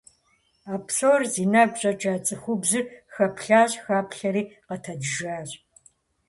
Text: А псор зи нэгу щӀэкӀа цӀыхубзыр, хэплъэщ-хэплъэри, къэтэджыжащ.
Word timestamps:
А 0.71 0.75
псор 0.85 1.21
зи 1.33 1.45
нэгу 1.53 1.77
щӀэкӀа 1.79 2.13
цӀыхубзыр, 2.25 2.85
хэплъэщ-хэплъэри, 3.13 4.43
къэтэджыжащ. 4.67 5.49